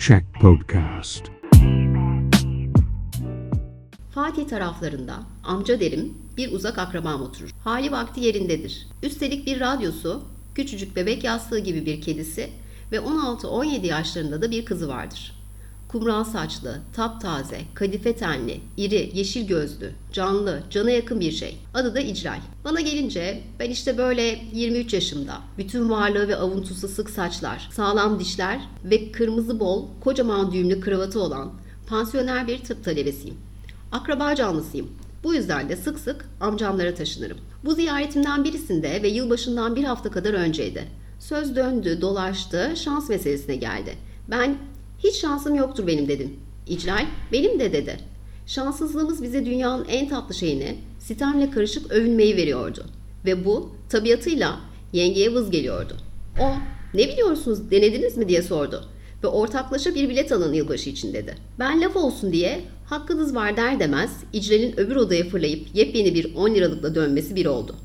[0.00, 1.24] Check Podcast.
[4.14, 7.50] Fatih taraflarında amca derim bir uzak akrabam oturur.
[7.64, 8.86] Hali vakti yerindedir.
[9.02, 10.22] Üstelik bir radyosu,
[10.54, 12.50] küçücük bebek yastığı gibi bir kedisi
[12.92, 15.39] ve 16-17 yaşlarında da bir kızı vardır.
[15.90, 21.56] Kumral saçlı, taptaze, kadife tenli, iri, yeşil gözlü, canlı, cana yakın bir şey.
[21.74, 22.38] Adı da İclal.
[22.64, 25.38] Bana gelince ben işte böyle 23 yaşımda.
[25.58, 31.52] Bütün varlığı ve avuntusu sık saçlar, sağlam dişler ve kırmızı bol, kocaman düğümlü kravatı olan
[31.86, 33.36] pansiyoner bir tıp talebesiyim.
[33.92, 34.88] Akraba canlısıyım.
[35.24, 37.38] Bu yüzden de sık sık amcamlara taşınırım.
[37.64, 40.84] Bu ziyaretimden birisinde ve yılbaşından bir hafta kadar önceydi.
[41.18, 43.94] Söz döndü, dolaştı, şans meselesine geldi.
[44.28, 44.56] Ben
[45.04, 46.36] hiç şansım yoktur benim dedim.
[46.66, 47.96] İclal benim de dedi.
[48.46, 52.84] Şanssızlığımız bize dünyanın en tatlı şeyini sitemle karışık övünmeyi veriyordu.
[53.24, 54.60] Ve bu tabiatıyla
[54.92, 55.96] yengeye vız geliyordu.
[56.40, 56.44] O
[56.94, 58.84] ne biliyorsunuz denediniz mi diye sordu.
[59.24, 61.34] Ve ortaklaşa bir bilet alın yılbaşı için dedi.
[61.58, 66.54] Ben laf olsun diye hakkınız var der demez İclal'in öbür odaya fırlayıp yepyeni bir 10
[66.54, 67.76] liralıkla dönmesi bir oldu.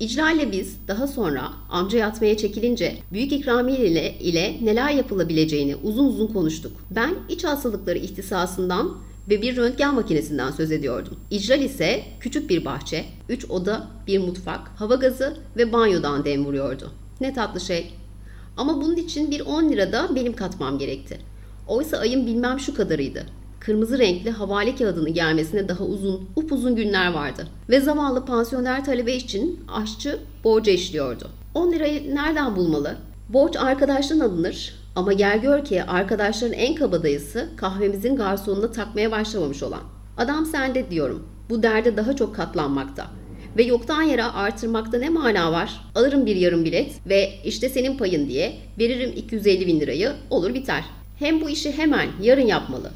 [0.00, 6.06] İcra ile biz daha sonra amca yatmaya çekilince büyük ikramiye ile, ile neler yapılabileceğini uzun
[6.06, 6.72] uzun konuştuk.
[6.90, 8.96] Ben iç hastalıkları ihtisasından
[9.30, 11.16] ve bir röntgen makinesinden söz ediyordum.
[11.30, 16.92] İcral ise küçük bir bahçe, üç oda, bir mutfak, hava gazı ve banyodan dem vuruyordu.
[17.20, 17.92] Ne tatlı şey.
[18.56, 21.18] Ama bunun için bir 10 lira da benim katmam gerekti.
[21.68, 23.26] Oysa ayım bilmem şu kadarıydı.
[23.60, 27.46] Kırmızı renkli havale kağıdının gelmesine daha uzun, upuzun günler vardı.
[27.70, 31.30] Ve zavallı pansiyoner talebe için aşçı borca işliyordu.
[31.54, 32.96] 10 lirayı nereden bulmalı?
[33.28, 39.82] Borç arkadaştan alınır ama gel gör ki arkadaşların en kabadayısı kahvemizin garsonuna takmaya başlamamış olan.
[40.16, 41.26] Adam sende diyorum.
[41.50, 43.06] Bu derde daha çok katlanmakta.
[43.56, 45.80] Ve yoktan yere artırmakta ne mana var?
[45.94, 50.84] Alırım bir yarım bilet ve işte senin payın diye veririm 250 bin lirayı olur biter.
[51.18, 52.90] Hem bu işi hemen yarın yapmalı.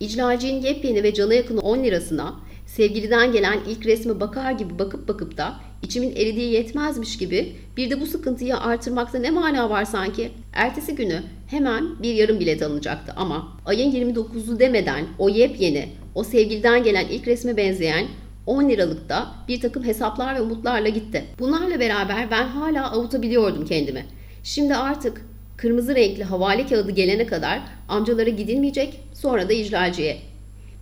[0.00, 2.34] İclalciğin yepyeni ve cana yakın 10 lirasına
[2.66, 8.00] sevgiliden gelen ilk resme bakar gibi bakıp bakıp da içimin eridiği yetmezmiş gibi bir de
[8.00, 10.30] bu sıkıntıyı artırmakta ne mana var sanki?
[10.52, 16.82] Ertesi günü hemen bir yarım bilet alınacaktı ama ayın 29'u demeden o yepyeni, o sevgiliden
[16.82, 18.06] gelen ilk resme benzeyen
[18.46, 21.24] 10 liralıkta bir takım hesaplar ve umutlarla gitti.
[21.38, 24.06] Bunlarla beraber ben hala avutabiliyordum kendimi.
[24.42, 25.27] Şimdi artık
[25.58, 30.18] kırmızı renkli havale kağıdı gelene kadar amcalara gidilmeyecek, sonra da icralciye.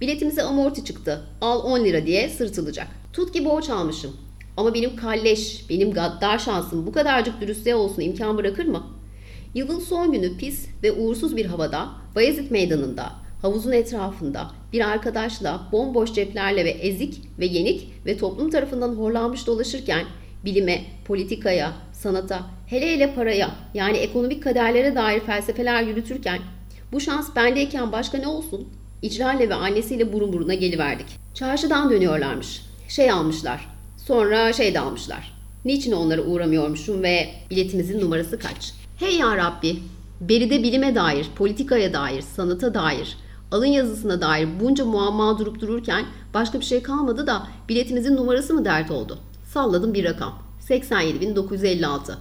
[0.00, 1.22] Biletimize amorti çıktı.
[1.40, 2.86] Al 10 lira diye sırtılacak.
[3.12, 4.16] Tut ki borç almışım.
[4.56, 8.86] Ama benim kalleş, benim gaddar şansım bu kadarcık dürüstlüğe olsun imkan bırakır mı?
[9.54, 16.12] Yılın son günü pis ve uğursuz bir havada Bayezid Meydanı'nda havuzun etrafında bir arkadaşla bomboş
[16.12, 20.04] ceplerle ve ezik ve yenik ve toplum tarafından horlanmış dolaşırken
[20.44, 21.72] bilime, politikaya,
[22.02, 26.38] sanata, hele hele paraya yani ekonomik kaderlere dair felsefeler yürütürken
[26.92, 28.68] bu şans bendeyken başka ne olsun?
[29.02, 31.06] İcrarle ve annesiyle burun buruna geliverdik.
[31.34, 32.62] Çarşıdan dönüyorlarmış.
[32.88, 33.68] Şey almışlar.
[33.96, 35.32] Sonra şey de almışlar.
[35.64, 38.72] Niçin onlara uğramıyormuşum ve biletimizin numarası kaç?
[38.96, 39.76] Hey ya Rabbi!
[40.20, 43.16] Beride bilime dair, politikaya dair, sanata dair,
[43.52, 48.64] alın yazısına dair bunca muamma durup dururken başka bir şey kalmadı da biletimizin numarası mı
[48.64, 49.18] dert oldu?
[49.52, 50.45] Salladım bir rakam.
[50.68, 52.14] 87.956.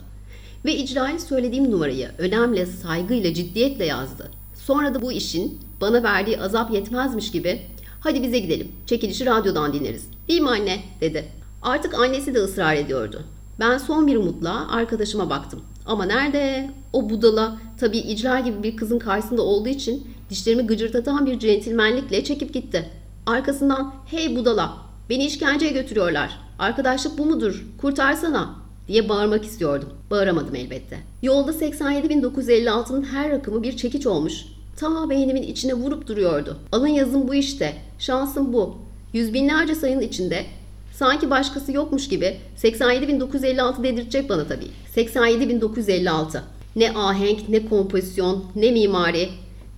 [0.65, 4.31] Ve icrayı söylediğim numarayı önemli, saygıyla, ciddiyetle yazdı.
[4.55, 7.61] Sonra da bu işin bana verdiği azap yetmezmiş gibi
[7.99, 10.07] hadi bize gidelim, çekilişi radyodan dinleriz.
[10.27, 10.79] Değil mi anne?
[11.01, 11.25] dedi.
[11.61, 13.21] Artık annesi de ısrar ediyordu.
[13.59, 15.61] Ben son bir umutla arkadaşıma baktım.
[15.85, 16.71] Ama nerede?
[16.93, 22.53] O budala tabii icra gibi bir kızın karşısında olduğu için dişlerimi gıcırtatan bir centilmenlikle çekip
[22.53, 22.89] gitti.
[23.25, 24.77] Arkasından hey budala
[25.09, 26.44] beni işkenceye götürüyorlar.
[26.59, 27.65] Arkadaşlık bu mudur?
[27.77, 28.55] Kurtarsana
[28.87, 29.89] diye bağırmak istiyordum.
[30.11, 30.97] Bağıramadım elbette.
[31.21, 34.45] Yolda 87.956'nın her rakamı bir çekiç olmuş.
[34.77, 36.57] Ta beynimin içine vurup duruyordu.
[36.71, 37.73] Alın yazın bu işte.
[37.99, 38.75] Şansım bu.
[39.13, 40.45] Yüz binlerce sayının içinde
[40.93, 44.67] sanki başkası yokmuş gibi 87.956 dedirtecek bana tabii.
[44.95, 46.41] 87.956.
[46.75, 49.29] Ne ahenk, ne kompozisyon, ne mimari.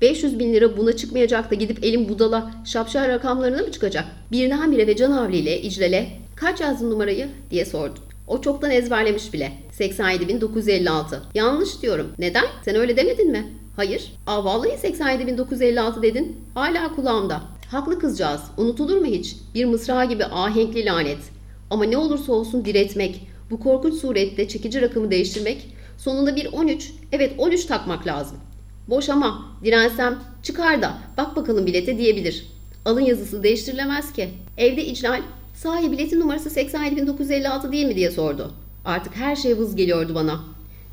[0.01, 4.05] 500 bin lira buna çıkmayacak da gidip elim budala şapşal rakamlarına mı çıkacak?
[4.31, 7.99] Birdenbire ve can havliyle İcrel'e kaç yazdın numarayı diye sordu.
[8.27, 9.51] O çoktan ezberlemiş bile.
[9.79, 11.19] 87.956.
[11.33, 12.11] Yanlış diyorum.
[12.19, 12.45] Neden?
[12.65, 13.53] Sen öyle demedin mi?
[13.75, 14.13] Hayır.
[14.27, 16.37] Aa vallahi 87.956 dedin.
[16.53, 17.41] Hala kulağımda.
[17.71, 18.41] Haklı kızcağız.
[18.57, 19.35] Unutulur mu hiç?
[19.55, 21.19] Bir mısra gibi ahenkli lanet.
[21.69, 25.67] Ama ne olursa olsun diretmek, bu korkunç surette çekici rakamı değiştirmek,
[25.97, 28.37] sonunda bir 13, evet 13 takmak lazım.
[28.89, 32.47] Boş ama dirensem çıkar da bak bakalım bilete diyebilir.
[32.85, 34.29] Alın yazısı değiştirilemez ki.
[34.57, 35.21] Evde iclal
[35.57, 38.53] sahi biletin numarası 87.956 değil mi diye sordu.
[38.85, 40.39] Artık her şey vız geliyordu bana.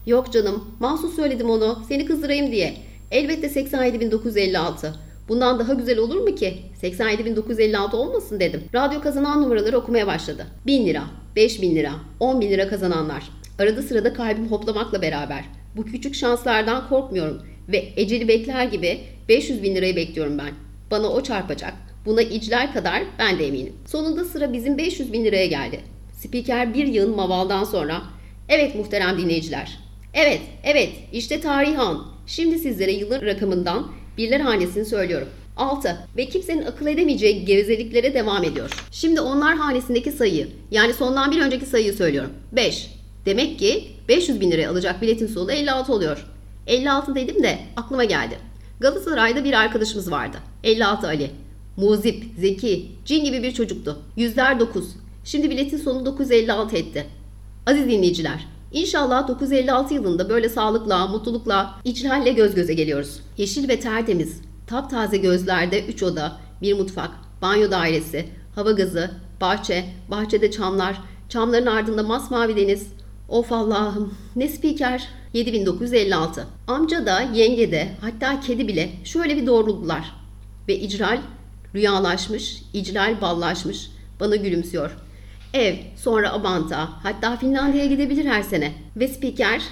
[0.06, 2.76] Yok canım mahsus söyledim onu seni kızdırayım diye.
[3.10, 4.92] Elbette 87.956.
[5.28, 6.58] Bundan daha güzel olur mu ki?
[6.82, 8.62] 87.956 olmasın dedim.
[8.74, 10.46] Radyo kazanan numaraları okumaya başladı.
[10.66, 11.04] 1000 lira,
[11.36, 13.24] 5000 lira, 10 bin lira kazananlar.
[13.58, 15.44] Arada sırada kalbim hoplamakla beraber.
[15.76, 20.50] Bu küçük şanslardan korkmuyorum ve eceli bekler gibi 500 bin lirayı bekliyorum ben.
[20.90, 21.93] Bana o çarpacak.
[22.06, 23.72] Buna icler kadar ben de eminim.
[23.86, 25.80] Sonunda sıra bizim 500 bin liraya geldi.
[26.12, 28.02] Spiker bir yığın mavaldan sonra
[28.48, 29.78] Evet muhterem dinleyiciler.
[30.14, 32.06] Evet, evet işte tarih an.
[32.26, 35.28] Şimdi sizlere yılın rakamından birler hanesini söylüyorum.
[35.56, 38.70] 6 ve kimsenin akıl edemeyeceği gevezeliklere devam ediyor.
[38.92, 42.30] Şimdi onlar hanesindeki sayıyı yani sondan bir önceki sayıyı söylüyorum.
[42.52, 42.90] 5.
[43.26, 46.26] Demek ki 500 bin liraya alacak biletin sonu 56 oluyor.
[46.66, 48.38] 56 dedim de aklıma geldi.
[48.80, 50.36] Galatasaray'da bir arkadaşımız vardı.
[50.64, 51.30] 56 Ali.
[51.76, 53.98] Muzip, zeki, cin gibi bir çocuktu.
[54.16, 54.84] Yüzler 9.
[55.24, 57.06] Şimdi biletin sonu 956 etti.
[57.66, 63.20] Aziz dinleyiciler, İnşallah 956 yılında böyle sağlıkla, mutlulukla, icralle göz göze geliyoruz.
[63.38, 67.10] Yeşil ve tertemiz, taptaze gözlerde 3 oda, bir mutfak,
[67.42, 69.10] banyo dairesi, hava gazı,
[69.40, 72.86] bahçe, bahçede çamlar, çamların ardında masmavi deniz.
[73.28, 75.08] Of Allah'ım ne spiker.
[75.32, 76.46] 7956.
[76.66, 80.12] Amca da, yenge de, hatta kedi bile şöyle bir doğruldular.
[80.68, 81.18] Ve icral
[81.74, 83.90] rüyalaşmış, icral ballaşmış,
[84.20, 84.90] bana gülümsüyor.
[85.54, 88.72] Ev, sonra Abant'a, hatta Finlandiya'ya gidebilir her sene.
[88.96, 89.62] Ve spiker,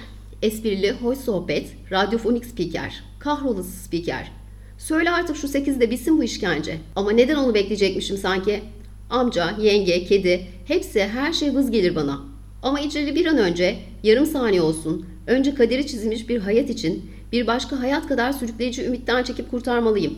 [0.41, 4.31] esprili, hoş sohbet, radyofonik spiker, kahrolası spiker.
[4.77, 6.77] Söyle artık şu sekizde bitsin bu işkence.
[6.95, 8.63] Ama neden onu bekleyecekmişim sanki?
[9.09, 12.21] Amca, yenge, kedi, hepsi her şey vız gelir bana.
[12.63, 17.47] Ama içeri bir an önce, yarım saniye olsun, önce kaderi çizilmiş bir hayat için bir
[17.47, 20.13] başka hayat kadar sürükleyici ümitten çekip kurtarmalıyım.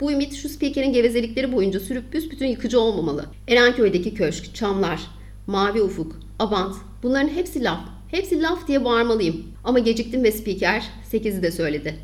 [0.00, 3.26] Bu ümit şu spikerin gevezelikleri boyunca sürüp büsbütün yıkıcı olmamalı.
[3.48, 5.00] Erenköy'deki köşk, çamlar,
[5.46, 7.80] mavi ufuk, abant bunların hepsi laf.
[8.10, 9.44] Hepsi laf diye bağırmalıyım.
[9.64, 11.94] Ama geciktim ve spiker 8'i de söyledi.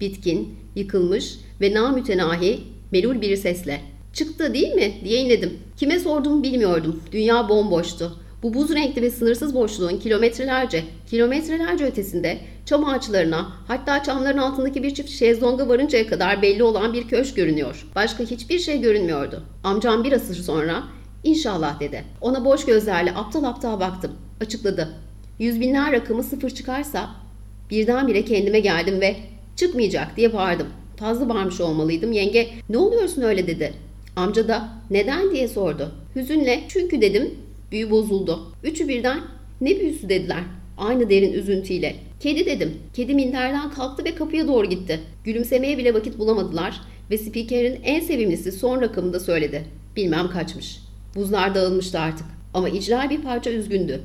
[0.00, 2.60] Bitkin, yıkılmış ve namütenahi,
[2.92, 3.80] melul bir sesle.
[4.12, 5.58] Çıktı değil mi diye inledim.
[5.76, 7.02] Kime sorduğumu bilmiyordum.
[7.12, 8.16] Dünya bomboştu.
[8.42, 14.94] Bu buz renkli ve sınırsız boşluğun kilometrelerce, kilometrelerce ötesinde çam ağaçlarına hatta çamların altındaki bir
[14.94, 17.86] çift şezlonga varıncaya kadar belli olan bir köşk görünüyor.
[17.96, 19.42] Başka hiçbir şey görünmüyordu.
[19.64, 20.82] Amcam bir asır sonra
[21.24, 22.04] inşallah dedi.
[22.20, 24.12] Ona boş gözlerle aptal aptal baktım.
[24.40, 24.88] Açıkladı.
[25.38, 27.10] Yüz binler rakamı sıfır çıkarsa
[27.70, 29.16] birdenbire kendime geldim ve
[29.56, 30.66] çıkmayacak diye bağırdım.
[30.96, 32.12] Fazla bağırmış olmalıydım.
[32.12, 33.72] Yenge ne oluyorsun öyle dedi.
[34.16, 35.92] Amca da neden diye sordu.
[36.16, 37.34] Hüzünle çünkü dedim
[37.72, 38.52] büyü bozuldu.
[38.64, 39.20] Üçü birden
[39.60, 40.42] ne büyüsü dediler.
[40.78, 41.96] Aynı derin üzüntüyle.
[42.20, 42.74] Kedi dedim.
[42.94, 45.00] Kedi minderden kalktı ve kapıya doğru gitti.
[45.24, 46.80] Gülümsemeye bile vakit bulamadılar
[47.10, 49.64] ve spikerin en sevimlisi son rakamında söyledi.
[49.96, 50.78] Bilmem kaçmış.
[51.14, 52.26] Buzlar dağılmıştı artık.
[52.54, 54.00] Ama icra bir parça üzgündü.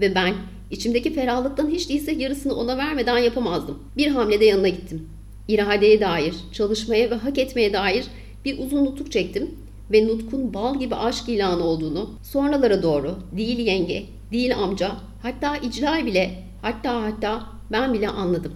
[0.00, 0.34] Ve ben
[0.70, 3.78] içimdeki ferahlıktan hiç değilse yarısını ona vermeden yapamazdım.
[3.96, 5.08] Bir hamlede yanına gittim.
[5.48, 8.04] İradeye dair, çalışmaya ve hak etmeye dair
[8.44, 9.50] bir uzun nutuk çektim
[9.92, 14.92] ve nutkun bal gibi aşk ilanı olduğunu sonralara doğru değil yenge, değil amca,
[15.22, 17.42] hatta icra bile, hatta hatta
[17.72, 18.52] ben bile anladım.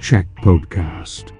[0.00, 1.37] Check Podcast.